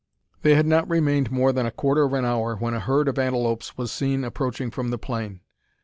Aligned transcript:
They 0.41 0.55
had 0.55 0.65
not 0.65 0.89
remained 0.89 1.29
more 1.29 1.53
than 1.53 1.67
a 1.67 1.71
quarter 1.71 2.01
of 2.01 2.13
an 2.13 2.25
hour 2.25 2.55
when 2.55 2.73
a 2.73 2.79
herd 2.79 3.07
of 3.07 3.19
antelopes 3.19 3.77
was 3.77 3.91
seen 3.91 4.23
approaching 4.23 4.71
from 4.71 4.89
the 4.89 4.97
plain. 4.97 5.41